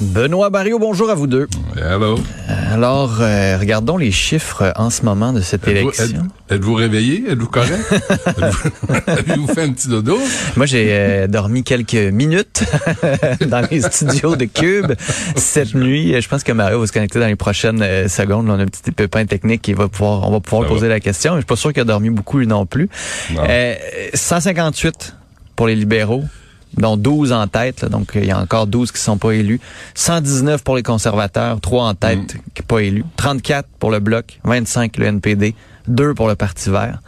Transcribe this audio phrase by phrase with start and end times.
[0.00, 1.48] Benoît Barrio, bonjour à vous deux.
[1.76, 2.20] Hello.
[2.70, 6.04] Alors, euh, regardons les chiffres en ce moment de cette élection.
[6.04, 7.24] êtes- êtes-vous réveillé?
[7.28, 7.72] Êtes-vous correct?
[8.26, 10.16] Êtes-vous- Avez-vous fait un petit dodo?
[10.56, 12.62] Moi, j'ai euh, dormi quelques minutes
[13.48, 14.92] dans les studios de Cube
[15.34, 16.14] cette nuit.
[16.20, 18.48] Je pense que Mario va se connecter dans les prochaines euh, secondes.
[18.48, 20.94] On a un petit pépin technique qui va pouvoir, on va pouvoir Ça poser va.
[20.94, 21.32] la question.
[21.34, 22.88] Je suis pas sûr qu'il a dormi beaucoup non plus.
[23.34, 23.42] Non.
[23.48, 23.74] Euh,
[24.14, 25.16] 158
[25.56, 26.22] pour les libéraux.
[26.76, 29.60] Dont 12 en tête, là, donc il y a encore 12 qui sont pas élus.
[29.94, 32.40] 119 pour les conservateurs, 3 en tête Mm.
[32.54, 33.04] qui pas élus.
[33.16, 35.54] 34 pour le Bloc, 25 le NPD,
[35.88, 37.00] 2 pour le Parti vert.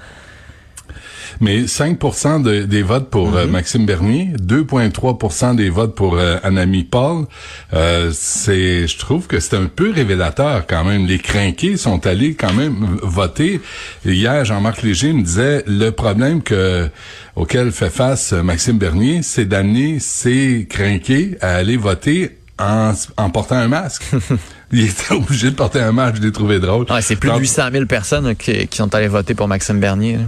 [1.41, 1.98] Mais 5
[2.43, 7.27] de- des votes pour euh, Maxime Bernier, 2,3% des votes pour euh, Anami Paul.
[7.72, 11.06] Euh, c'est, je trouve que c'est un peu révélateur quand même.
[11.06, 13.61] Les crinqués sont allés quand même voter.
[14.05, 16.89] Hier, Jean-Marc Léger me disait le problème que
[17.37, 23.31] auquel fait face euh, Maxime Bernier, c'est d'amener ces crinqués à aller voter en, en
[23.31, 24.03] portant un masque.
[24.72, 26.17] Il était obligé de porter un masque.
[26.19, 26.87] Je l'ai trouvé drôle.
[26.91, 29.81] Ouais, c'est plus de Quand- 800 000 personnes qui, qui sont allées voter pour Maxime
[29.81, 30.15] Bernier.
[30.19, 30.22] là.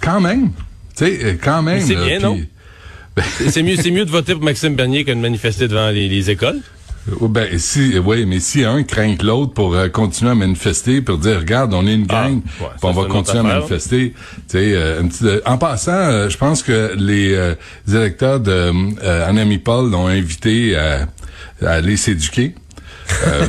[0.00, 0.50] Quand même.
[0.96, 1.80] Tu sais, euh, quand même.
[1.80, 2.38] c'est bien, non?
[3.48, 6.58] C'est mieux, mieux de voter pour Maxime Bernier que de manifester devant les, les écoles.
[7.20, 11.00] Oh, Ben, si, oui, mais si un craint que l'autre pour euh, continuer à manifester,
[11.00, 14.12] pour dire, regarde, on est une Ah, gang, ouais, ça, on va continuer à manifester.
[14.54, 17.54] Euh, un petit- euh, en passant, je pense que les,
[17.86, 18.70] les électeurs de
[19.24, 21.06] Anami Paul l'ont invité à,
[21.64, 22.54] à aller s'éduquer.
[23.26, 23.46] Euh,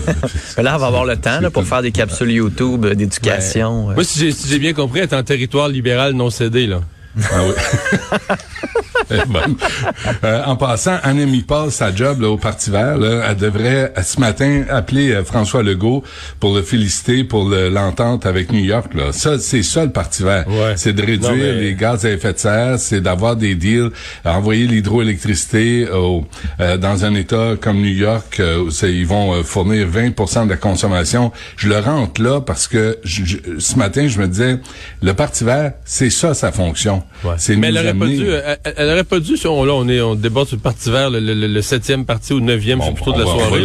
[0.63, 3.89] Là, on va avoir le temps là, pour faire des capsules YouTube euh, d'éducation.
[3.91, 3.94] euh.
[3.94, 6.81] Moi, si j'ai, si j'ai bien compris, elle est en territoire libéral non cédé, là.
[7.31, 7.53] Ah oui.
[9.09, 9.55] Est bonne.
[10.25, 14.19] Euh, en passant, Annemie Paul, sa job là, au Parti vert, là, elle devrait ce
[14.19, 16.03] matin appeler euh, François Legault
[16.42, 18.93] pour le féliciter pour le- l'entente avec New York.
[18.93, 19.14] Là.
[19.14, 20.45] Ça, c'est ça le Parti vert.
[20.47, 20.73] Ouais.
[20.75, 23.92] C'est de réduire Non, mais- les gaz à effet de serre, c'est d'avoir des deals,
[24.25, 25.87] envoyer l'hydroélectricité
[26.59, 30.58] euh, dans un État comme New York, euh, où ils vont fournir 20% de la
[30.58, 31.31] consommation.
[31.55, 34.59] Je le rentre là parce que je- je- ce matin, je me disais,
[35.02, 37.03] le Parti vert, c'est ça sa fonction.
[37.37, 39.87] C'est Mais elle aurait pas dû, elle, elle aurait pas dû, si on, là, on
[39.89, 42.45] est, on déborde sur le parti vert, le, le, le- le septième parti ou le
[42.45, 43.61] neuvième, c'est On- plutôt de la on soirée.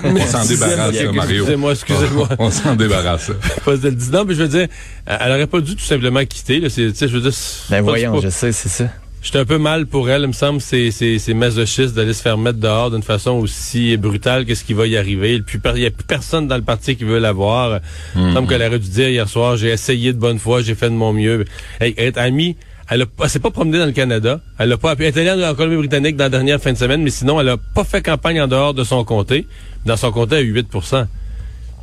[0.04, 1.42] On s'en débarrasse, Mario.
[1.42, 2.28] Excusez-moi, excusez-moi.
[2.38, 3.30] On s'en débarrasse.
[3.64, 4.10] Pas de le dire.
[4.12, 4.68] Non, mais je veux dire,
[5.06, 6.68] elle aurait pas dû tout simplement quitter, là.
[6.74, 7.32] Je veux dire,
[7.70, 8.84] Ben voyons, je sais, c'est ça.
[9.22, 12.20] J'étais un peu mal pour elle, il me semble, c'est, c'est, c'est masochiste d'aller se
[12.22, 15.34] faire mettre dehors d'une façon aussi brutale que ce qui va y arriver.
[15.34, 15.44] Il
[15.74, 17.78] n'y a plus personne dans le parti qui veut la voir.
[18.16, 20.74] Il me semble qu'elle aurait dû dire hier soir, j'ai essayé de bonne foi, j'ai
[20.74, 21.44] fait de mon mieux.
[21.80, 22.56] Hey, être amie,
[22.90, 24.40] elle, a, elle s'est pas promenée dans le Canada.
[24.58, 27.10] Elle a pas, elle est allée en Colombie-Britannique dans la dernière fin de semaine, mais
[27.10, 29.46] sinon, elle a pas fait campagne en dehors de son comté.
[29.86, 31.06] Dans son comté, elle a eu 8 je veux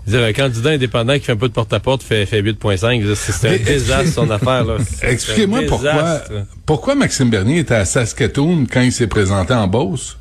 [0.09, 3.01] dire, un candidat indépendant qui fait un peu de porte-à-porte fait, fait 8,5.
[3.01, 4.65] Je veux dire, C'est un désastre, son affaire.
[5.01, 6.21] Expliquez-moi pourquoi,
[6.65, 10.17] pourquoi Maxime Bernier était à Saskatoon quand il s'est présenté en Beauce?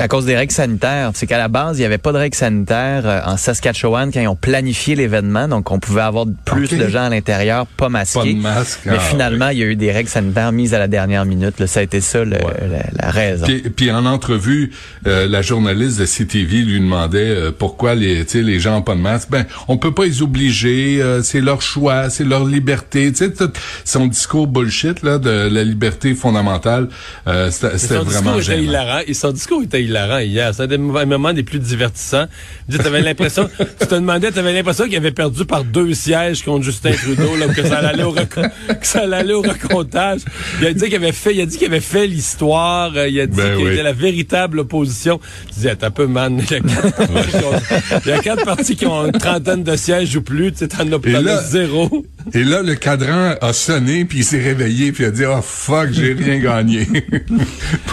[0.00, 1.10] À cause des règles sanitaires.
[1.14, 4.20] C'est qu'à la base, il n'y avait pas de règles sanitaires euh, en Saskatchewan quand
[4.20, 5.48] ils ont planifié l'événement.
[5.48, 8.18] Donc, on pouvait avoir plus de gens à l'intérieur, pas masqués.
[8.20, 8.80] Pas de masque.
[8.86, 11.58] Mais Ah, finalement, il y a eu des règles sanitaires mises à la dernière minute.
[11.58, 11.66] là.
[11.66, 13.46] Ça a été ça, le- la, la raison.
[13.46, 14.70] Puis, puis en entrevue,
[15.08, 18.82] euh, la journaliste de CTV lui demandait euh, pourquoi les, tu sais, les gens ont
[18.82, 19.28] pas de masque.
[19.30, 23.10] Ben, on peut pas les obliger, euh, c'est leur choix, c'est leur liberté.
[23.10, 23.50] Tu sais, tout
[23.84, 26.88] son discours bullshit là de la liberté fondamentale,
[27.26, 28.62] euh, c'était vraiment gênant.
[28.62, 29.00] hilarant.
[29.06, 30.54] Et son discours était hilarant hier.
[30.54, 32.26] C'est un des mo- moments des plus divertissants.
[32.70, 33.48] Tu avais l'impression,
[33.80, 37.36] tu te demandais, tu avais l'impression qu'il avait perdu par deux sièges contre Justin Trudeau,
[37.36, 40.20] là, que ça allait au, que ça allait au recomptage.
[40.60, 42.92] Il a dit qu'il avait fait, il a dit qu'il avait fait l'histoire.
[42.96, 43.72] euh, Il a dit Ben qu'il oui.
[43.72, 45.18] était la véritable opposition.
[45.48, 46.40] Tu disais, t'es un peu man.
[46.50, 49.12] Il y a quatre partis qui ont- il y a quatre partis qui ont une
[49.12, 50.52] trentaine de sièges ou plus.
[50.52, 52.04] Tu sais, t'en as, zéro.
[52.34, 55.40] Et là, le cadran a sonné, puis il s'est réveillé, puis il a dit «Oh
[55.42, 56.86] fuck, j'ai rien gagné.»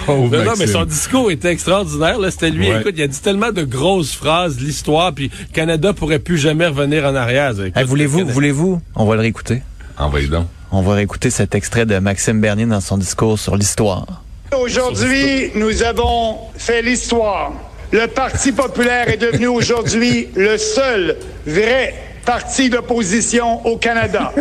[0.05, 1.84] Pauvre Non, non, mais son discours était extraordinaire.
[1.93, 2.69] Là, c'était lui.
[2.69, 2.79] Ouais.
[2.81, 7.05] Écoute, il a dit tellement de grosses phrases, l'histoire, puis Canada pourrait plus jamais revenir
[7.05, 7.53] en arrière.
[7.75, 8.81] Hey, voulez-vous, Canada- voulez-vous?
[8.95, 9.61] On va le réécouter.
[9.97, 10.47] Envoyez donc.
[10.71, 14.23] On va réécouter cet extrait de Maxime Bernier dans son discours sur l'histoire.
[14.59, 17.53] Aujourd'hui, nous avons fait l'histoire.
[17.91, 21.15] Le Parti populaire est devenu aujourd'hui le seul
[21.45, 21.93] vrai
[22.25, 24.33] parti d'opposition au Canada.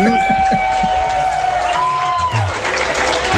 [0.00, 0.12] Nous-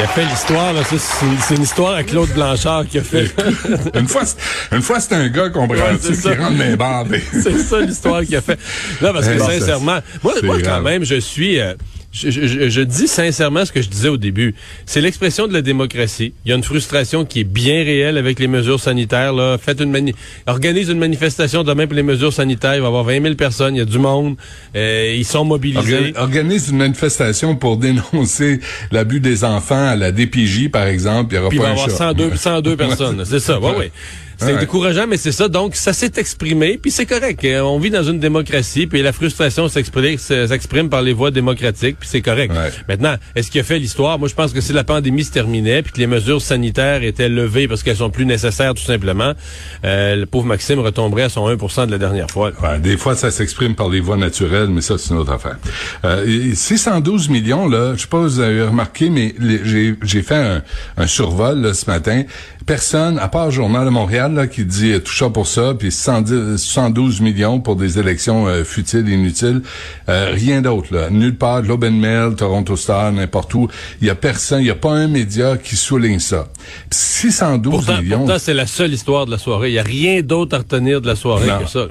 [0.00, 0.72] Il a fait l'histoire.
[0.72, 0.80] là.
[0.88, 3.30] C'est une, c'est histoire à Claude Blanchard qui a fait.
[3.94, 4.38] Une fois, c'est-
[4.74, 7.04] une fois, c'était un gars, comprends-tu, Ouais, c'est qui rentre dans les bars.
[7.06, 8.58] mais- c'est ça l'histoire qu'il a fait.
[9.02, 11.60] Non, parce que sincèrement, moi, c'est moi quand même, je suis.
[11.60, 11.74] euh,
[12.12, 14.54] je, je- je dis sincèrement ce que je disais au début.
[14.84, 16.32] C'est l'expression de la démocratie.
[16.44, 19.32] Il y a une frustration qui est bien réelle avec les mesures sanitaires.
[19.32, 19.58] Là.
[19.58, 20.12] Faites une mani
[20.46, 22.74] organise une manifestation demain pour les mesures sanitaires.
[22.74, 23.76] Il va y avoir 20 000 personnes.
[23.76, 24.36] Il y a du monde.
[24.74, 26.12] Euh, ils sont mobilisés.
[26.12, 28.60] Orga- organise une manifestation pour dénoncer
[28.90, 31.32] l'abus des enfants à la DPJ, par exemple.
[31.32, 31.96] Il y aura Puis il pas va y avoir chat.
[31.96, 33.22] 102, 102 personnes.
[33.24, 33.92] C'est ça, ouais, ouais.
[34.40, 34.58] C'est Ouais.
[34.60, 35.48] décourageant, mais c'est ça.
[35.48, 37.44] Donc, ça s'est exprimé, puis c'est correct.
[37.44, 42.08] Euh, On vit dans une démocratie, puis la frustration s'exprime par les voies démocratiques, puis
[42.10, 42.52] c'est correct.
[42.52, 42.70] Ouais.
[42.88, 44.18] Maintenant, est-ce qu'il a fait l'histoire?
[44.18, 47.28] Moi, je pense que si la pandémie se terminait, puis que les mesures sanitaires étaient
[47.28, 49.32] levées parce qu'elles sont plus nécessaires, tout simplement,
[49.84, 52.50] euh, le pauvre Maxime retomberait à son 1% de la dernière fois.
[52.62, 55.58] Ouais, des fois, ça s'exprime par les voies naturelles, mais ça, c'est une autre affaire.
[56.04, 59.34] Euh, et 612 millions, là, je sais pas si vous avez remarqué, mais
[59.64, 60.62] j'ai fait un,
[60.96, 62.22] un survol là, ce matin.
[62.66, 65.74] Personne, à part le Journal de Montréal, là, qui dit euh, tout ça pour ça,
[65.78, 69.62] puis 110 112 millions pour des élections euh, futiles, inutiles.
[70.08, 71.10] Euh, rien d'autre, là.
[71.10, 73.68] Nulle part, Globe and Mail, Toronto Star, n'importe où.
[74.00, 76.48] Il y a personne, il y a pas un média qui souligne ça.
[76.90, 78.18] Puis 612 Pourtant, millions.
[78.20, 79.70] pourtant c'est la seule histoire de la soirée.
[79.70, 81.60] Il n'y a rien d'autre à retenir de la soirée Non.
[81.60, 81.80] que ça.
[81.80, 81.88] là.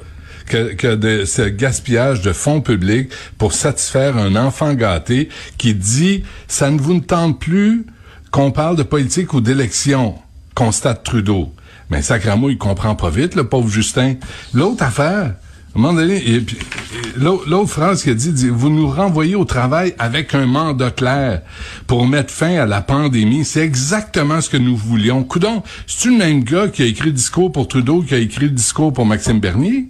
[0.47, 6.23] que, que de ce gaspillage de fonds publics pour satisfaire un enfant gâté qui dit
[6.47, 7.85] ça ne vous ne tente plus
[8.31, 10.15] qu'on parle de politique ou d'élection,
[10.55, 11.51] constate Trudeau.
[11.89, 14.15] Mais sacrément, il comprend pas vite, le pauvre Justin.
[14.53, 15.33] L'autre affaire,
[15.75, 18.69] à un moment donné, et puis, et l'autre l'autre phrase qu'il a dit, dit, vous
[18.69, 21.41] nous renvoyez au travail avec un mandat clair
[21.87, 23.43] pour mettre fin à la pandémie.
[23.45, 25.23] C'est exactement ce que nous voulions.
[25.23, 28.45] Coudon, c'est-tu le même gars qui a écrit le discours pour Trudeau qui a écrit
[28.45, 29.87] le discours pour Maxime Bernier?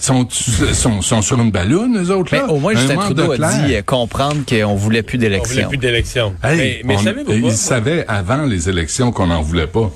[0.00, 2.46] Sont, sont, sont sur une balloune, les autres, Mais là?
[2.52, 3.64] au moins, Justin Trudeau a clair.
[3.66, 5.68] dit euh, comprendre qu'on voulait plus On voulait d'élections.
[5.68, 6.34] plus d'élections.
[6.44, 9.90] Hey, mais mais on- savez-vous il savait avant les élections qu'on n'en voulait pas.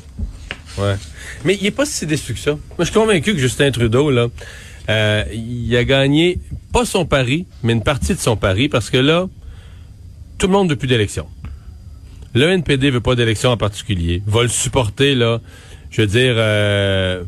[0.78, 0.94] Ouais.
[1.44, 2.52] Mais il est pas si déçu que ça.
[2.52, 4.28] Moi, je suis convaincu que Justin Trudeau, là,
[4.88, 6.38] euh, il a gagné
[6.72, 9.28] pas son pari, mais une partie de son pari, parce que là,
[10.38, 11.26] tout le monde veut plus d'élection.
[12.34, 14.22] Le NPD veut pas d'élection en particulier.
[14.26, 15.40] Va le supporter, là.
[15.90, 17.22] Je veux dire, euh,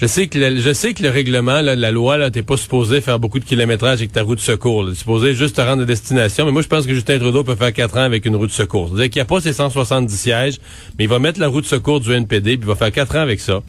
[0.00, 2.56] je sais que le, je sais que le règlement, là, la loi, là, t'es pas
[2.56, 4.88] supposé faire beaucoup de kilométrage avec ta roue de secours.
[4.88, 6.46] T'es supposé juste te rendre à destination.
[6.46, 8.52] Mais moi, je pense que Justin Trudeau peut faire quatre ans avec une roue de
[8.52, 8.88] secours.
[8.88, 10.58] C'est-à-dire qu'il n'y a pas ses 170 sièges,
[10.96, 13.16] mais il va mettre la roue de secours du NPD, puis il va faire quatre
[13.16, 13.60] ans avec ça.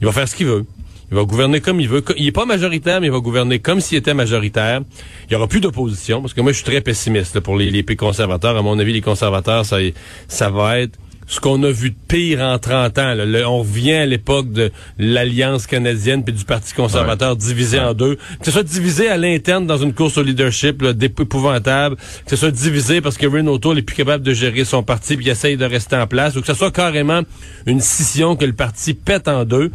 [0.00, 0.64] Il va faire ce qu'il veut.
[1.12, 2.02] Il va gouverner comme il veut.
[2.16, 4.80] Il est pas majoritaire, mais il va gouverner comme s'il était majoritaire.
[5.28, 7.70] Il y aura plus d'opposition, parce que moi, je suis très pessimiste là, pour les,
[7.70, 8.56] les conservateurs.
[8.56, 9.78] À mon avis, les conservateurs, ça,
[10.26, 10.98] ça va être
[11.30, 13.14] ce qu'on a vu de pire en 30 ans.
[13.14, 13.24] là.
[13.24, 18.16] Le- on revient à l'époque de l'Alliance canadienne puis du Parti conservateur divisé en deux.
[18.16, 22.36] Que ce soit divisé à l'interne dans une course au leadership là, épouvantable, que ce
[22.36, 25.28] soit divisé parce que Renault O'Toole est plus capable de gérer son parti puis il
[25.30, 27.22] essaye de rester en place, ou que ce soit carrément
[27.66, 29.70] une scission que le parti pète en deux.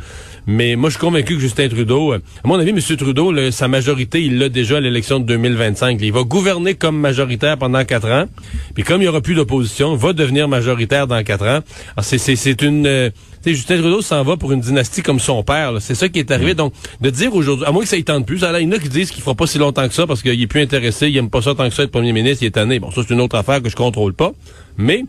[0.47, 2.79] Mais moi, je suis convaincu que Justin Trudeau, euh, à mon avis, M.
[2.97, 5.99] Trudeau, là, sa majorité, il l'a déjà à l'élection de 2025.
[6.01, 8.25] Il va gouverner comme majoritaire pendant quatre ans.
[8.73, 11.61] Puis comme il y aura plus d'opposition, il va devenir majoritaire dans quatre ans.
[11.95, 12.85] Alors, c'est, c'est, c'est une...
[12.85, 13.09] euh,
[13.45, 15.71] Justin Trudeau s'en va pour une dynastie comme son père.
[15.71, 15.79] là.
[15.79, 16.53] C'est ça qui est arrivé.
[16.55, 18.71] Donc, de dire aujourd'hui, à moins que ça y tente plus, alors, il y en
[18.75, 21.07] a qui disent qu'il fera pas si longtemps que ça parce qu'il est plus intéressé,
[21.09, 22.79] il aime pas ça tant que ça être premier ministre, il est tanné.
[22.79, 24.31] Bon, ça, c'est une autre affaire que je contrôle pas.
[24.77, 25.05] Mais...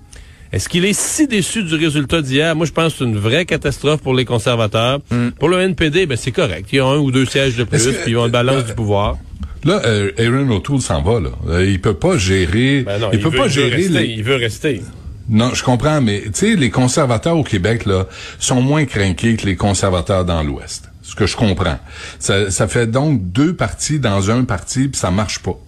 [0.56, 2.56] Est-ce qu'il est si déçu du résultat d'hier?
[2.56, 5.00] Moi, je pense que c'est une vraie catastrophe pour les conservateurs.
[5.38, 6.70] Pour le NPD, ben, c'est correct.
[6.72, 8.72] Il y a un ou deux sièges de plus, puis ils ont une balance du
[8.72, 9.18] pouvoir.
[9.64, 11.28] Là, euh, Aaron O'Toole s'en va, là.
[11.48, 12.84] Euh, il peut pas gérer...
[12.86, 14.06] Ben non, il, peut veut- pas gérer rester, les...
[14.06, 14.80] Il veut rester.
[15.28, 18.06] Non, je comprends, mais tu sais, les conservateurs au Québec là
[18.38, 20.88] sont moins craqués que les conservateurs dans l'Ouest.
[21.02, 21.78] Ce que je comprends.
[22.18, 25.58] Ça, ça fait donc deux partis dans un parti, puis ça marche pas.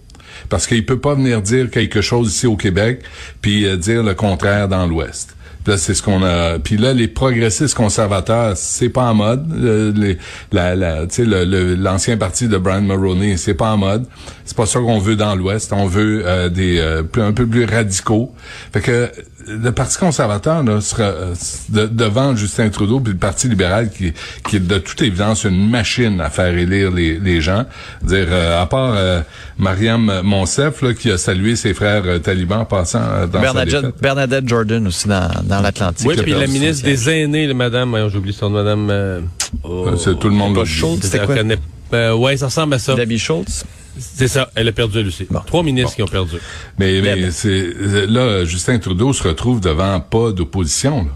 [0.47, 3.01] Parce qu'il peut pas venir dire quelque chose ici au Québec,
[3.41, 5.35] puis euh, dire le contraire dans l'Ouest.
[5.67, 6.57] Là, c'est ce qu'on a.
[6.57, 9.51] Puis là, les progressistes conservateurs, c'est pas en mode.
[9.53, 10.17] Euh, les,
[10.51, 14.05] la, la, le- le- l'ancien parti de Brian Mulroney, c'est pas en mode.
[14.45, 15.71] C'est pas ça qu'on veut dans l'Ouest.
[15.71, 18.33] On veut euh, des euh, un peu plus radicaux.
[18.73, 19.11] Fait que
[19.49, 21.33] le Parti conservateur là, sera euh,
[21.69, 24.13] de- devant Justin Trudeau puis le Parti libéral qui,
[24.47, 27.65] qui est de toute évidence une machine à faire élire les, les gens.
[28.03, 29.21] Dire euh, à part euh,
[29.57, 33.39] Mariam Monsef là, qui a salué ses frères euh, talibans en passant euh, dans sa
[33.39, 34.01] Bernadette, défaite.
[34.01, 36.07] Bernadette Jordan aussi dans, dans l'Atlantique.
[36.07, 38.89] Oui, puis la ministre des aînés, le madame, voyons, j'oublie son nom, madame...
[38.89, 39.19] euh,
[39.63, 41.07] oh, c'est tout le monde Schultz, dit.
[41.07, 41.35] C'était quoi?
[41.35, 41.57] connaît-
[41.93, 42.93] euh, ouais, ça ressemble à ça.
[42.95, 43.65] Debbie Schultz?
[43.97, 45.27] C'est ça, elle a perdu elle aussi.
[45.47, 46.35] Trois ministres qui ont perdu.
[46.77, 47.73] Mais, mais c'est
[48.07, 51.03] là, Justin Trudeau se retrouve devant pas d'opposition.
[51.05, 51.11] là.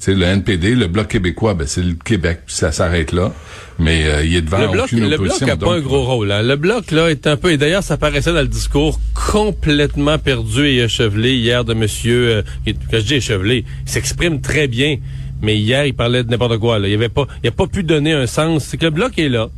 [0.00, 3.32] Tu sais, le NPD, le Bloc québécois, ben, c'est le Québec, puis ça s'arrête là.
[3.80, 5.48] Mais euh, il est devant Le bloc, aucune le bloc opposition.
[5.48, 6.30] a pas un gros rôle.
[6.30, 6.42] hein.
[6.42, 10.66] Le bloc là est un peu et d'ailleurs ça paraissait dans le discours complètement perdu
[10.66, 12.28] et échevelé hier de Monsieur.
[12.66, 14.98] euh, quand je dis échevelé, il s'exprime très bien,
[15.42, 16.78] mais hier il parlait de n'importe quoi.
[16.78, 16.86] Là.
[16.88, 18.64] Il avait pas, il a pas pu donner un sens.
[18.64, 19.48] C'est que le bloc est là.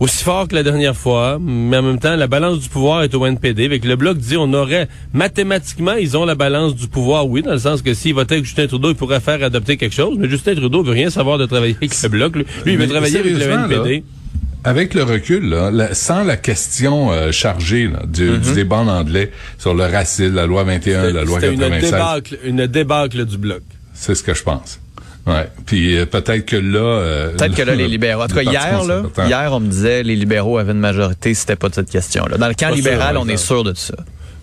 [0.00, 3.14] Aussi fort que la dernière fois, mais en même temps, la balance du pouvoir est
[3.14, 3.66] au NPD.
[3.66, 7.52] Avec le bloc dit on aurait mathématiquement, ils ont la balance du pouvoir, oui, dans
[7.52, 10.16] le sens que s'il votait avec Justin Trudeau, il pourrait faire adopter quelque chose.
[10.18, 12.34] Mais Justin Trudeau veut rien savoir de travailler avec le bloc.
[12.36, 13.96] Lui, lui, il veut travailler avec le NPD.
[13.96, 14.02] là,
[14.70, 18.40] Avec le recul, là, la- sans la question euh, chargée là, du, Mm-hmm.
[18.40, 21.90] du débat en anglais sur le racisme, la loi 21, la loi C'était une 96,
[21.92, 23.62] débâcle, une débâcle du bloc.
[23.94, 24.78] c'est ce que je pense.
[25.26, 25.48] Ouais.
[25.66, 28.22] Puis euh, peut-être que là, euh, Peut-être que là, les le- libéraux.
[28.22, 31.56] En tout cas, hier, là, hier, on me disait les libéraux avaient une majorité, c'était
[31.56, 32.38] pas de cette question-là.
[32.38, 33.94] Dans le camp sûr, libéral, on est sûr de ça.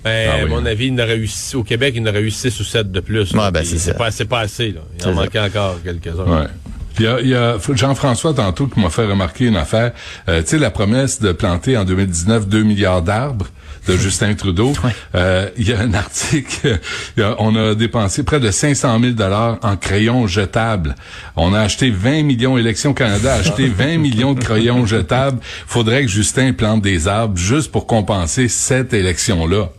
[0.03, 2.60] Ben, Ah à mon avis, il n'aurait eu six- au Québec, il n'aurait eu 6
[2.60, 3.31] ou 7 de plus.
[3.34, 3.93] Ouais, ben, c'est ça.
[3.96, 4.72] pas, c'est pas assez.
[4.72, 4.81] Là.
[5.00, 6.24] Il en manquait encore quelques-uns.
[6.41, 6.48] Ouais.
[6.96, 9.91] Puis il y a, il y a Jean-François tantôt qui m'a fait remarquer une affaire.
[10.29, 13.48] Euh, tu sais, la promesse de planter en 2019 2 milliards d'arbres
[13.88, 14.74] de Justin Trudeau.
[15.15, 16.79] Euh, Il y a un article,
[17.20, 20.96] a- on a dépensé près de 500 000 dollars en crayons jetables.
[21.36, 25.39] On a acheté 20 millions, Élections Canada a acheté 20 millions de crayons jetables.
[25.67, 29.70] Faudrait que Justin plante des arbres juste pour compenser cette élection-là.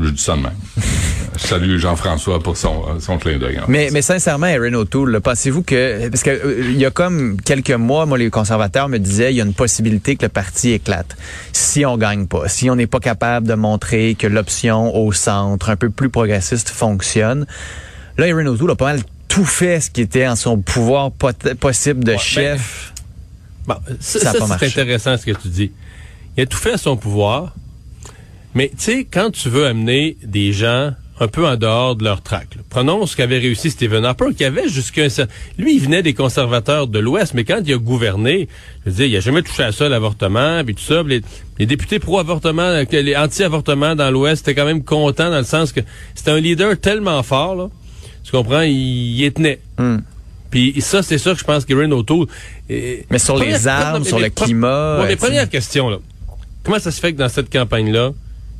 [0.00, 0.52] Je dis ça de même.
[1.36, 3.60] Je salue Jean-François pour son, euh, son clin d'œil.
[3.66, 7.40] Mais, mais sincèrement, Erin O'Toole, là, pensez-vous que parce que euh, il y a comme
[7.40, 10.70] quelques mois, moi les conservateurs me disaient il y a une possibilité que le parti
[10.72, 11.16] éclate
[11.52, 15.70] si on gagne pas, si on n'est pas capable de montrer que l'option au centre,
[15.70, 17.46] un peu plus progressiste, fonctionne.
[18.16, 21.54] Là, Erin O'Toole a pas mal tout fait ce qui était en son pouvoir pot-
[21.54, 22.92] possible de ben, chef.
[23.66, 24.66] Bon, ça, Ça a ça, pas c'est marché.
[24.66, 25.72] intéressant ce que tu dis.
[26.36, 27.54] Il a tout fait à son pouvoir,
[28.54, 32.22] mais tu sais, quand tu veux amener des gens un peu en dehors de leur
[32.22, 32.62] trac, là.
[32.68, 35.26] prenons ce qu'avait réussi Stephen Harper, qui avait jusqu'à un
[35.58, 38.48] Lui, il venait des conservateurs de l'Ouest, mais quand il a gouverné,
[38.84, 41.02] je veux dire, il a jamais touché à ça, l'avortement, puis tout ça.
[41.04, 41.20] Les,
[41.58, 45.72] les députés pro-avortement, que les anti-avortement dans l'Ouest étaient quand même contents dans le sens
[45.72, 45.80] que
[46.16, 47.68] c'était un leader tellement fort, là.
[48.24, 48.62] Tu comprends?
[48.62, 49.60] Il, y tenait.
[49.78, 49.98] Hmm.
[50.50, 52.26] Puis ça, c'est ça que je pense qu'Erin O'Toole...
[52.70, 55.98] eh, Mais sur les armes, non, sur le climat, Ouais, mais euh, première question, là.
[56.64, 58.12] Comment ça se fait que dans cette campagne-là,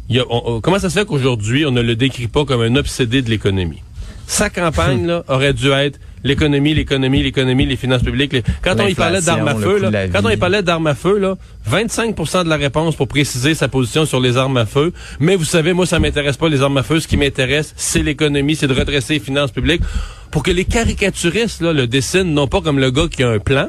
[0.09, 2.45] il y a- on- on- comment ça se fait qu'aujourd'hui, on ne le décrit pas
[2.45, 3.83] comme un obsédé de l'économie?
[4.27, 8.33] Sa campagne, là, aurait dû être l'économie, l'économie, l'économie, les finances publiques.
[8.33, 10.95] les- Quand on y parlait d'armes à feu, là, quand on y parlait d'armes à
[10.95, 11.37] feu, là,
[11.71, 14.93] 25% de la réponse pour préciser sa position sur les armes à feu.
[15.21, 17.01] Mais vous savez, moi, ça m'intéresse pas les armes à feu.
[17.01, 19.83] Ce qui m'intéresse, c'est l'économie, c'est de redresser les finances publiques.
[20.31, 23.39] Pour que les caricaturistes, là, le dessinent non pas comme le gars qui a un
[23.39, 23.69] plan,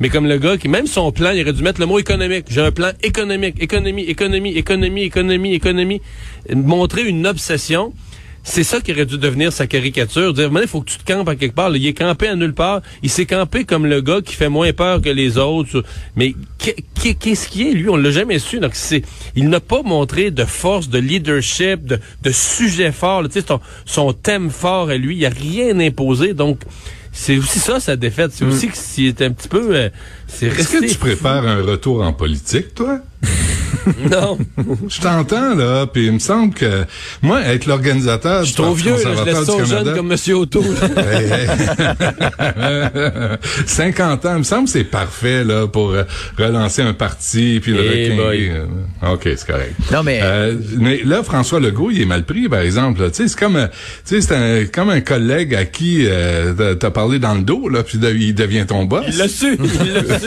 [0.00, 2.46] mais comme le gars qui, même son plan, il aurait dû mettre le mot économique.
[2.50, 6.00] J'ai un plan économique, économie, économie, économie, économie, économie.
[6.54, 7.92] Montrer une obsession.
[8.46, 10.34] C'est ça qui aurait dû devenir sa caricature.
[10.34, 11.74] Dire, il faut que tu te campes à quelque part.
[11.74, 12.82] Il est campé à nulle part.
[13.02, 15.82] Il s'est campé comme le gars qui fait moins peur que les autres.
[16.14, 17.88] Mais qu'est- qu'est- qu'est-ce qui est, lui?
[17.88, 18.60] On l'a jamais su.
[18.60, 19.00] Donc, c'est,
[19.34, 21.98] il n'a pas montré de force, de leadership, de,
[22.32, 23.22] sujet fort.
[23.22, 23.28] là.
[23.48, 25.16] Son, son thème fort à lui.
[25.16, 26.34] Il a rien imposé.
[26.34, 26.60] Donc,
[27.14, 28.32] c'est aussi ça, sa défaite.
[28.34, 29.74] C'est aussi que c'est un petit peu...
[29.74, 29.88] euh,
[30.26, 32.98] c'est Est-ce que tu préfères un retour en politique, toi?
[34.10, 34.38] Non.
[34.88, 36.84] Je t'entends, là, puis il me semble que,
[37.22, 40.18] moi, être l'organisateur Je suis trop vieux, là, je laisse ça aux jeunes comme M.
[40.34, 40.64] O'Toole.
[40.96, 41.46] Hey, hey.
[43.66, 46.04] 50 ans, il me semble que c'est parfait, là, pour euh,
[46.38, 48.50] relancer un parti, puis le Eh.
[48.50, 48.66] Euh,
[49.12, 49.74] OK, c'est correct.
[49.92, 53.00] Non, mais- Euh, mais là, François Legault, il est mal pris, par exemple.
[53.10, 53.68] Tu sais, c'est comme,
[54.06, 57.42] tu sais, c'est un, comme un collègue à qui euh, t'as- t'as parlé dans le
[57.42, 59.04] dos, là, puis de- il devient ton boss.
[59.08, 59.56] Il l'a su.
[59.84, 60.26] Il l'a su.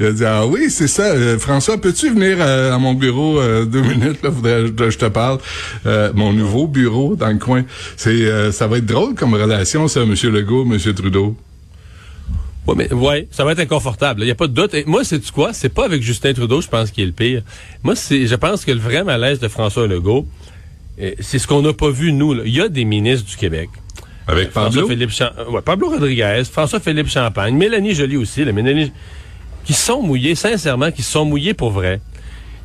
[0.00, 3.40] il a dit ah oui c'est ça Euh, François peux-tu venir euh, à mon bureau
[3.40, 4.30] euh, deux minutes là?
[4.30, 5.38] Faudrait je te parle
[5.86, 7.64] Euh, mon nouveau bureau dans le coin
[7.96, 11.36] c'est ça va être drôle comme relation ça Monsieur Legault Monsieur Trudeau
[12.66, 14.22] Ouais, mais ouais, ça va être inconfortable.
[14.22, 14.72] Il y a pas de doute.
[14.72, 15.52] Et moi, c'est tu quoi?
[15.52, 17.42] C'est pas avec Justin Trudeau, je pense, qui est le pire.
[17.82, 20.26] Moi, c'est, je pense que le vrai malaise de François Legault,
[21.20, 22.32] c'est ce qu'on n'a pas vu nous.
[22.32, 22.42] là.
[22.46, 23.68] Il y a des ministres du Québec.
[24.26, 24.70] avec Pablo?
[24.70, 28.90] François-Philippe Cham- ouais, Pablo Rodriguez, François-Philippe Champagne, Mélanie Joly aussi, la Mélanie,
[29.64, 32.00] qui sont mouillés, sincèrement, qui sont mouillés pour vrai,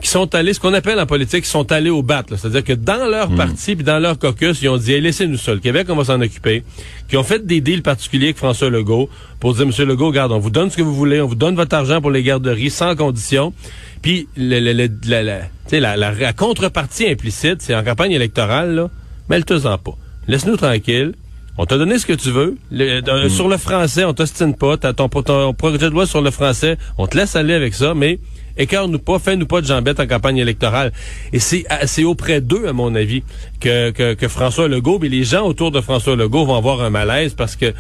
[0.01, 2.23] qui sont allés, ce qu'on appelle en politique, qui sont allés au bat.
[2.29, 5.53] C'est-à-dire que dans leur parti puis dans leur caucus, ils ont dit, hey, laissez-nous ça,
[5.53, 6.63] le Québec, on va s'en occuper.
[7.09, 9.09] Qui ont fait des deals particuliers avec François Legault
[9.41, 11.55] pour dire, Monsieur Legault, regarde, on vous donne ce que vous voulez, on vous donne
[11.55, 13.53] votre argent pour les garderies sans condition.
[14.01, 17.83] Puis le- le- le- la, la, tu sais, la, la- la contrepartie implicite, c'est en
[17.83, 18.89] campagne électorale, là,
[19.29, 19.97] mêle-toi-en pas.
[20.27, 21.13] Laisse-nous tranquille.
[21.61, 22.55] On t'a donné ce que tu veux.
[22.71, 24.77] Le- euh, Sur le français, on t'ostine pas.
[24.77, 27.93] T'as ton, ton projet de loi sur le français, on te laisse aller avec ça,
[27.93, 28.19] mais
[28.57, 30.93] écœure-nous pas, fais-nous pas de jambette en campagne électorale.
[31.33, 33.23] Et c'est c'est auprès d'eux, à mon avis,
[33.59, 36.89] que, que, que François Legault, mais les gens autour de François Legault vont avoir un
[36.89, 37.73] malaise parce que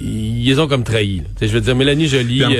[0.00, 0.84] ils les ont comme
[1.40, 2.08] sais, Je veux dire, Mélanie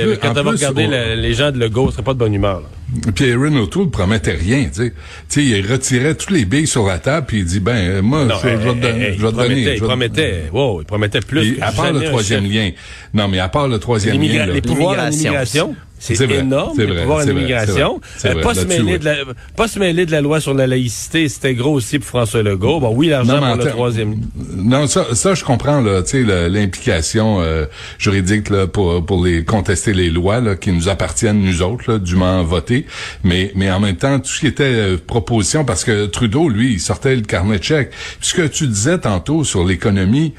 [0.03, 2.13] plus- euh, quand elle va regarder on- la- les gens de Legault, elle serait pas
[2.13, 2.61] de bonne humeur.
[2.61, 3.11] là.
[3.15, 4.89] Puis Aaron O'Toole promettait rien, tu sais.
[4.91, 4.95] Tu
[5.27, 8.25] sais, il retirait tous les billes sur la table, puis il dit, ben, euh, moi,
[8.25, 8.87] Non, je, je vais te euh, donner.
[9.05, 9.73] euh, je vais il te donner.
[9.75, 11.55] il promettait, wow, il promettait plus.
[11.55, 12.53] Que à part le troisième chef.
[12.53, 12.71] lien.
[13.13, 14.53] Non, mais à part le troisième lien, là.
[14.53, 15.23] les pouvoirs en L'immigration
[15.71, 15.75] immigration,
[16.15, 18.01] c'est vrai, énorme, vrai, en c'est vrai, immigration.
[18.17, 18.99] c'est vrai, Euh, pas, vrai, se mêler oui.
[18.99, 19.15] de la,
[19.55, 22.79] pas se mêler de la loi sur la laïcité, c'était gros aussi pour François Legault.
[22.79, 24.15] Bon, oui, l'argent pour le troisième.
[24.55, 27.65] Non, ça, ça je comprends là, tu sais, le- l'implication euh,
[27.99, 31.97] juridique là pour pour les contester les lois là qui nous appartiennent nous autres là,
[31.99, 32.85] dûment votés,
[33.23, 36.73] mais mais en même temps tout ce qui était euh, proposition parce que Trudeau lui
[36.73, 37.91] il sortait le carnet de chèques.
[38.19, 40.33] Puis ce que tu disais tantôt sur l'économie.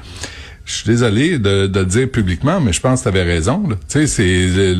[0.65, 3.61] Je suis désolé de, de le dire publiquement, mais je pense que tu avais raison.
[3.69, 4.73] Tu sais, c'est le,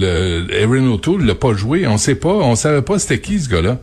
[0.48, 1.86] le Aaron O'Toole l'a pas joué.
[1.86, 3.78] On sait pas, on savait pas c'était qui ce gars-là.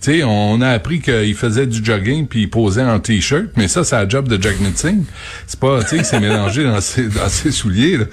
[0.00, 3.66] Tu sais, on a appris qu'il faisait du jogging puis il posait en t-shirt, mais
[3.66, 5.02] ça, c'est la job de Jack Singh.
[5.48, 7.96] C'est pas, tu sais, il s'est mélangé dans ses, dans ses souliers.
[7.96, 8.04] Là.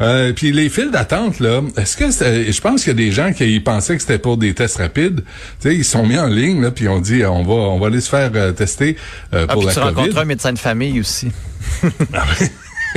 [0.00, 3.12] Euh, puis les files d'attente, là, est-ce que c'est- je pense qu'il y a des
[3.12, 5.20] gens qui pensaient que c'était pour des tests rapides.
[5.60, 7.78] Tu sais, ils se sont mis en ligne là, puis on dit, on va, on
[7.78, 8.96] va aller se faire euh, tester
[9.34, 9.94] euh, Ah, pour puis la tu COVID.
[9.94, 11.28] rencontres un médecin de famille aussi.
[11.82, 11.90] oui,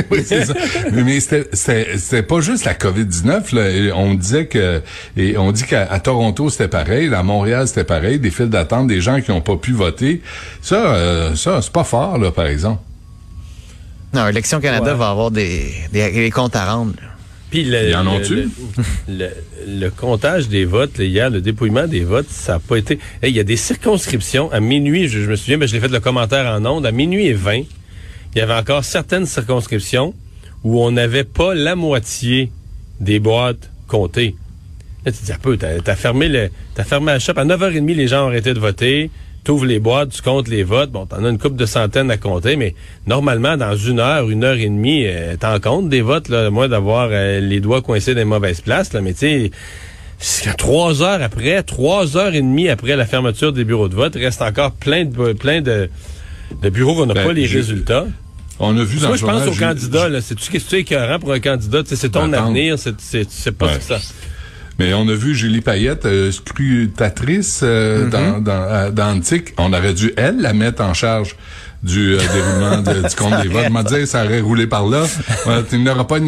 [0.25, 0.53] c'est ça.
[0.91, 3.55] Mais, mais c'était, c'était, c'était pas juste la COVID-19.
[3.55, 3.69] Là.
[3.69, 4.81] Et On disait que,
[5.17, 8.87] et on dit qu'à à Toronto c'était pareil, à Montréal c'était pareil, des files d'attente,
[8.87, 10.21] des gens qui n'ont pas pu voter.
[10.61, 12.81] Ça, euh, ça, c'est pas fort là, par exemple.
[14.13, 14.97] Non, Élection Canada Ouais.
[14.97, 16.93] va avoir des, des, des comptes à rendre.
[17.01, 17.07] là.
[17.51, 18.35] Puis le, Y en le- ont-tu?
[18.35, 18.49] le,
[19.07, 19.29] le-
[19.67, 22.99] le comptage des votes, là, hier, le dépouillement des votes, ça n'a pas été.
[23.23, 25.79] Hey, Il y a des circonscriptions à minuit, je, je me souviens, mais je l'ai
[25.79, 27.61] fait le commentaire en ondes, à minuit et 20,
[28.35, 30.13] il y avait encore certaines circonscriptions
[30.63, 32.51] où on n'avait pas la moitié
[32.99, 34.35] des boîtes comptées.
[35.05, 37.33] Là, tu te dis un peu, t'as as fermé le, t'as fermé la shop.
[37.37, 39.09] À 9h30, les gens ont arrêté de voter.
[39.45, 40.91] T'ouvres les boîtes, tu comptes les votes.
[40.91, 42.75] Bon, t'en as une couple de centaines à compter, mais
[43.07, 46.67] normalement, dans une heure, une heure et demie, euh, t'en comptes des votes, là, moins
[46.67, 48.99] d'avoir euh, les doigts coincés dans les mauvaises places, là.
[48.99, 49.49] Mais tu
[50.17, 54.13] sais, trois heures après, trois heures et demie après la fermeture des bureaux de vote,
[54.15, 55.89] il reste encore plein de, plein de,
[56.61, 58.05] de bureaux qu'on n'a Ben, pas les résultats.
[58.59, 60.21] On a vu dans Moi, le je pense candidats, là.
[60.21, 61.81] C'est-tu qu'est-ce que c'est écœurant pour un candidat?
[61.85, 62.47] C'est ton Attendre.
[62.47, 63.79] avenir, c'est, pas Ouais.
[63.79, 63.99] ça.
[64.77, 68.43] Mais on a vu Julie Payette, euh, scrutatrice euh, Mm-hmm.
[68.43, 69.21] dans, dans.
[69.57, 71.35] On aurait dû, elle, la mettre en charge
[71.81, 73.69] du euh, déroulement de- du compte des votes.
[73.69, 75.03] m'a dit, ça aurait roulé par là.
[75.45, 76.25] Ouais, tu n'auras pas de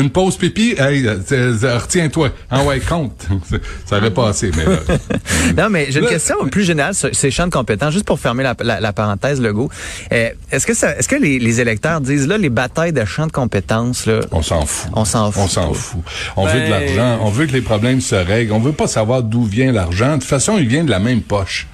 [0.00, 2.30] Une pause pipi, hey, euh, euh, retiens-toi.
[2.50, 3.26] Ah ouais, compte.
[3.86, 4.78] ça aurait passé, mais là,
[5.56, 8.42] Non, mais j'ai une question plus générale sur ces champs de compétences, juste pour fermer
[8.42, 9.70] la, la, la parenthèse, Legault.
[10.12, 13.26] Euh, est-ce que ça, est-ce que les, les électeurs disent là les batailles de champs
[13.26, 14.90] de compétences là, on s'en fout.
[14.94, 15.42] On s'en fout.
[15.44, 16.00] On s'en fout.
[16.36, 17.18] On veut de Ben- l'argent.
[17.22, 18.52] On veut que les problèmes se règlent.
[18.52, 20.14] On veut pas savoir d'où vient l'argent.
[20.14, 21.66] De toute façon, il vient de la même poche.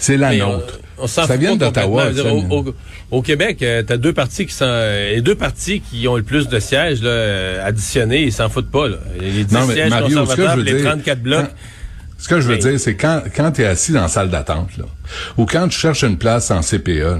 [0.00, 0.78] C'est la Mais on- nôtre.
[1.02, 2.10] On ça vient d'Ottawa.
[2.10, 2.74] dire, Au, au-
[3.10, 6.22] au Québec, euh, t'as deux partis qui sont euh, les deux partis qui ont le
[6.22, 8.88] plus de sièges là, euh, additionnés, ils s'en foutent pas.
[8.88, 8.96] Là.
[9.20, 11.46] Les 10 Non, mais sièges Mario, ce que je conservateurs, veux les dire- 34 blocs.
[12.18, 14.30] Ce que je veux Mais- dire, c'est quand, quand tu es assis dans la salle
[14.30, 14.84] d'attente, là,
[15.38, 17.18] ou quand tu cherches une place en CPE, là,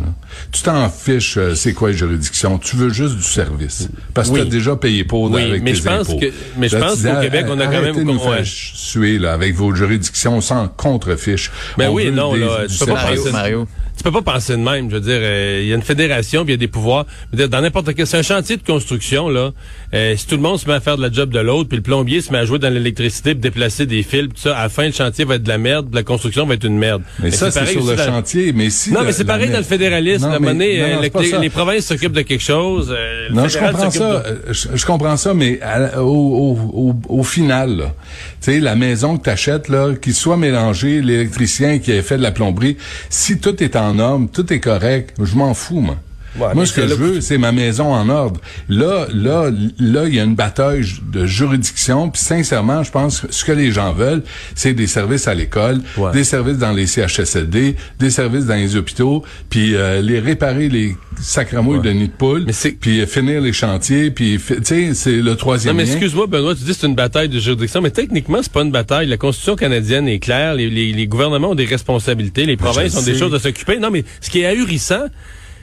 [0.50, 2.58] tu t'en fiches euh, c'est quoi les juridictions.
[2.58, 3.88] Tu veux juste du service.
[4.14, 4.40] Parce que Oui.
[4.42, 6.18] tu as déjà payé pour Oui, avec mais tes je pense impôts.
[6.18, 8.18] que- mais je Là, pense qu'au ah, Québec, on a quand arrêtez même- de nous
[8.18, 8.36] ouais.
[8.36, 11.50] faire suer là, avec vos juridictions sans contre-fiche.
[11.78, 13.68] Ben On oui, non, des- là, tu peux pas penser- Mario?
[13.94, 14.88] Tu peux pas penser de même.
[14.88, 17.04] Je veux dire, euh, il y a une fédération, puis il y a des pouvoirs.
[17.26, 19.50] Je veux dire, dans n'importe quel, c'est un chantier de construction là.
[19.94, 21.76] Euh, si tout le monde se met à faire de la job de l'autre, puis
[21.76, 24.56] le plombier se met à jouer dans l'électricité, puis déplacer des fils, puis tout ça,
[24.58, 26.64] à la fin le chantier va être de la merde, puis la construction va être
[26.64, 27.02] une merde.
[27.22, 28.52] Mais ça, c'est sur le chantier.
[28.52, 30.30] Mais si Non, mais c'est la pareil dans le fédéralisme.
[30.40, 32.94] Donné, non, euh, les, provinces s'occupent de quelque chose.
[32.96, 34.22] euh, Non, je comprends ça.
[34.26, 35.60] euh, Je, comprends ça, mais
[35.98, 37.92] au, au, au, au final,
[38.40, 42.22] tu sais, la maison que t'achètes là, qu'il soit mélangé, l'électricien qui a fait de
[42.22, 42.76] la plomberie,
[43.10, 45.96] si tout est en norme, tout est correct, je m'en fous, moi.
[46.38, 48.40] Ouais, mais moi, ce que je veux, c'est ma maison en ordre.
[48.68, 52.08] Là, là, là, il y a une bataille de juridiction.
[52.10, 54.22] Puis sincèrement, je pense que ce que les gens veulent,
[54.54, 56.12] c'est des services à l'école, Ouais.
[56.12, 60.96] des services dans les CHSLD, des services dans les hôpitaux, puis euh, les réparer les
[61.20, 65.12] sacramouilles de nid de poule, Mais puis euh, finir les chantiers, puis tu sais, c'est
[65.16, 65.90] le Non, troisième mais lien.
[65.92, 68.70] excuse-moi, Benoît, tu dis que c'est une bataille de juridiction, mais techniquement, c'est pas une
[68.72, 69.06] bataille.
[69.06, 72.98] La Constitution canadienne est claire, les, les- les gouvernements ont des responsabilités, les provinces je
[72.98, 73.78] ont des choses à s'occuper.
[73.78, 75.06] Non, mais ce qui est ahurissant,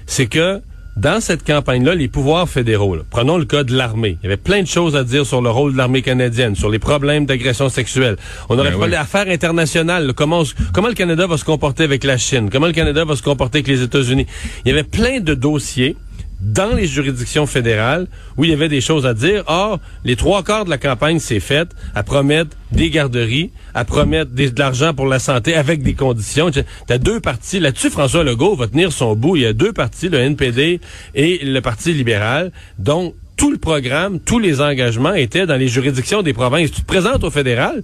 [0.10, 0.62] c'est que
[0.98, 4.36] dans cette campagne-là, les pouvoirs fédéraux, là, prenons le cas de l'armée, il y avait
[4.36, 7.70] plein de choses à dire sur le rôle de l'armée canadienne, sur les problèmes d'agression
[7.70, 8.18] sexuelle.
[8.50, 9.00] On aurait Ben parlé oui.
[9.00, 12.68] d'affaires internationales, là, comment, se- comment le Canada va se comporter avec la Chine, comment
[12.68, 14.26] le Canada va se comporter avec les États-Unis?
[14.66, 15.96] Il y avait plein de dossiers
[16.42, 19.44] dans les juridictions fédérales où il y avait des choses à dire.
[19.48, 24.32] Or, les trois quarts de la campagne s'est faite à promettre des garderies, à promettre
[24.32, 26.50] des- de l'argent pour la santé avec des conditions.
[26.52, 27.60] Tu as deux partis.
[27.60, 29.36] Là-dessus, François Legault va tenir son bout.
[29.36, 30.80] Il y a deux partis, le NPD
[31.16, 36.22] et le Parti libéral, dont tout le programme, tous les engagements étaient dans les juridictions
[36.22, 36.72] des provinces.
[36.72, 37.84] Tu te présentes au fédéral,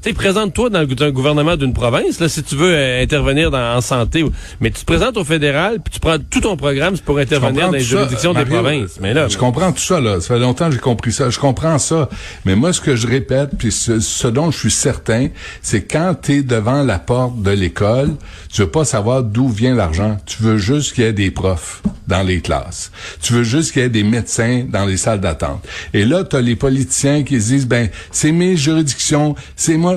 [0.00, 3.76] tu sais, présente-toi dans le gouvernement d'une province, là, si tu veux euh, intervenir dans,
[3.76, 4.24] en santé.
[4.60, 7.72] Mais tu te présentes au fédéral, puis tu prends tout ton programme pour intervenir dans
[7.72, 8.98] les juridictions des provinces.
[9.00, 10.20] Mais là, je comprends tout ça, là.
[10.20, 11.30] Ça fait longtemps que j'ai compris ça.
[11.30, 12.08] Je comprends ça.
[12.44, 15.28] Mais moi, ce que je répète, puis ce, dont je suis certain,
[15.62, 18.10] c'est quand tu es devant la porte de l'école,
[18.52, 20.16] tu veux pas savoir d'où vient l'argent.
[20.26, 22.92] Tu veux juste qu'il y ait des profs dans les classes.
[23.20, 25.66] Tu veux juste qu'il y ait des médecins dans les salles d'attente.
[25.92, 29.88] Et là, tu as les politiciens qui disent, ben, c'est mes juridictions, c'est moi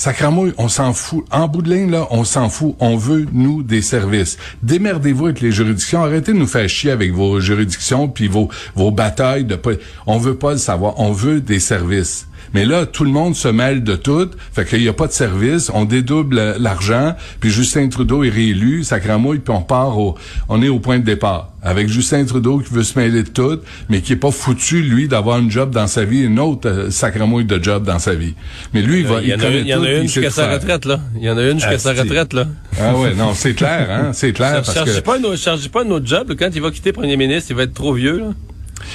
[0.00, 1.26] Sacramouille, on s'en fout.
[1.30, 2.74] En bout de ligne, là, on s'en fout.
[2.78, 4.38] On veut, nous, des services.
[4.62, 6.02] Démerdez-vous avec les juridictions.
[6.02, 9.60] Arrêtez de nous faire chier avec vos juridictions puis vos, vos batailles de...
[10.06, 10.98] On veut pas le savoir.
[10.98, 12.29] On veut des services.
[12.54, 14.30] Mais là, tout le monde se mêle de tout.
[14.52, 15.70] Fait qu'il n'y a pas de service.
[15.72, 17.14] On dédouble l'argent.
[17.40, 18.84] Puis Justin Trudeau est réélu.
[18.84, 19.38] Ça cramouille.
[19.38, 20.16] Puis on part au...
[20.48, 21.52] On est au point de départ.
[21.62, 25.08] Avec Justin Trudeau qui veut se mêler de tout, mais qui est pas foutu, lui,
[25.08, 28.34] d'avoir un job dans sa vie, une autre euh, sacramouille de job dans sa vie.
[28.72, 29.20] Mais lui, il va...
[29.20, 31.00] Il y, en a, il y en a une jusqu'à sa retraite, là.
[31.16, 32.46] Il y en a une jusqu'à sa retraite, là.
[32.80, 34.10] Ah ouais, non, c'est clair, hein.
[34.14, 34.62] C'est clair.
[34.64, 35.00] parce que...
[35.00, 36.34] pas, un, chargez pas un autre job.
[36.38, 38.32] Quand il va quitter premier ministre, il va être trop vieux, là.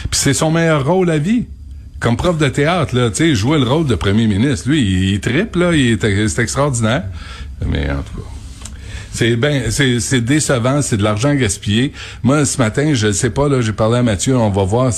[0.10, 1.46] Puis c'est son meilleur rôle à vie
[2.06, 4.70] comme prof de théâtre, là, tu sais, jouer le rôle de premier ministre.
[4.70, 7.06] Lui, il, il triple, là, il est, c'est extraordinaire.
[7.66, 8.35] Mais en tout cas.
[9.16, 11.94] C'est ben, c'est décevant, c'est de l'argent gaspillé.
[12.22, 14.92] Moi, ce matin, je sais pas, là, j'ai parlé à Mathieu, on va voir.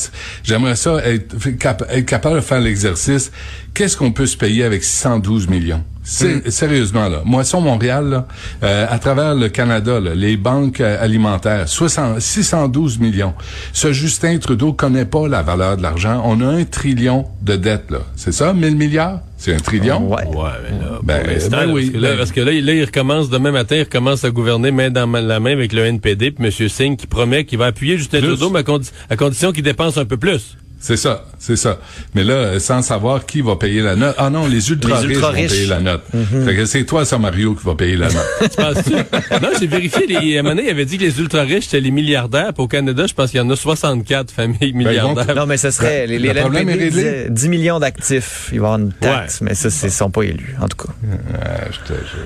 [0.44, 3.32] J'aimerais ça être, être capable de faire l'exercice.
[3.76, 5.84] Qu'est-ce qu'on peut se payer avec 612 millions?
[6.22, 6.50] Mm.
[6.50, 7.22] Sérieusement, là.
[7.26, 8.28] Moisson Montréal, là,
[8.64, 13.36] euh, à travers le Canada, là, les banques euh, alimentaires, 60, 612 millions.
[13.72, 16.24] Ce Justin Trudeau connaît pas la valeur de l'argent.
[16.26, 18.00] On a un trillion de dettes, là.
[18.16, 19.20] C'est ça, 1000 milliards?
[19.38, 20.08] C'est un trillion?
[20.10, 20.26] ouais.
[20.26, 23.52] Ouais, mais là, ben, ben oui, parce que, là, parce que là, il recommence, demain
[23.52, 26.70] matin, il recommence à gouverner main dans la main avec le NPD, puis M.
[26.70, 30.06] Singh qui promet qu'il va appuyer Justin Trudeau, mais à, à condition qu'il dépense un
[30.06, 30.58] peu plus.
[30.80, 31.80] C'est ça, c'est ça.
[32.14, 34.16] Mais là, sans savoir qui va payer la note.
[34.18, 36.04] Ah non, les ultra-riches vont payer la note.
[36.14, 36.46] Mhm.
[36.46, 38.26] Fait que c'est toi, ça, Mario, qui va payer la note.
[38.42, 38.94] tu penses-tu?
[38.94, 40.06] non, j'ai vérifié.
[40.08, 42.54] Les, à un moment il avait dit que les ultra-riches, c'était les milliardaires.
[42.54, 45.36] Puis au Canada, je pense qu'il y en a 64 familles ben, milliardaires.
[45.36, 46.06] non, mais ce serait...
[46.06, 48.50] les, les, le 10 millions d'actifs.
[48.54, 50.94] Ils vont avoir une taxe, mais ça, ils sont pas élus, en tout cas.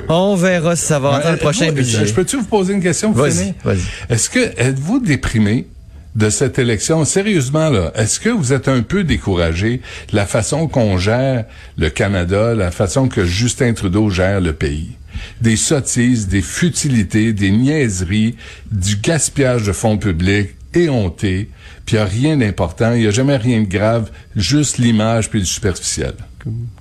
[0.10, 2.06] On verra si ça va dans le prochain budget.
[2.06, 3.12] Je peux-tu vous poser une question?
[3.12, 3.80] Vas-y, vas-y.
[4.10, 5.68] Est-ce que êtes-vous déprimé?
[6.16, 7.06] De cette élection.
[7.06, 11.46] Sérieusement, là, est-ce que vous êtes un peu découragé la façon qu'on gère
[11.78, 14.92] le Canada, la façon que Justin Trudeau gère le pays?
[15.40, 18.36] Des sottises, des futilités, des niaiseries,
[18.72, 21.50] du gaspillage de fonds publics éhonté,
[21.86, 25.30] puis il n'y a rien d'important, il n'y a jamais rien de grave, juste l'image
[25.30, 26.14] puis le superficiel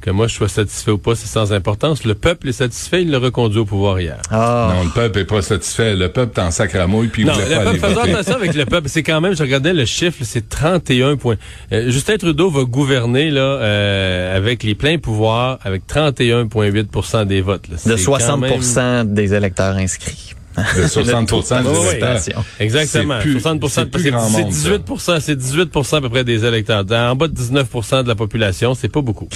[0.00, 2.04] que moi je sois satisfait ou pas, c'est sans importance.
[2.04, 4.18] Le peuple est satisfait, il l'a reconduit au pouvoir hier.
[4.30, 4.72] Ah.
[4.74, 5.94] Non, le peuple est pas satisfait.
[5.96, 8.66] Le peuple est en sacramouille puis il non, voulait le peuple, faisons attention avec le
[8.66, 8.88] peuple.
[8.88, 11.36] C'est quand même, je regardais le chiffre, c'est 31 points.
[11.72, 17.68] Euh, Justin Trudeau va gouverner là euh, avec les pleins pouvoirs, avec 31,8% des votes.
[17.70, 20.34] De 60% des électeurs inscrits.
[20.76, 21.30] De 60
[21.62, 22.44] des électeurs.
[22.58, 23.20] Exactement.
[23.20, 26.84] 60% c'est 18% c'est 18% à peu près des électeurs.
[26.90, 29.28] En bas de 19% de la population, c'est pas beaucoup.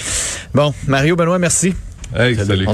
[0.54, 1.74] Bon, Mario Benoît, merci.
[2.16, 2.66] Hey, salut.